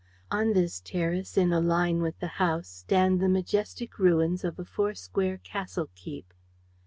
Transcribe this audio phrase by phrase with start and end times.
[0.31, 4.65] On this terrace, in a line with the house, stand the majestic ruins of a
[4.65, 6.33] four square castle keep.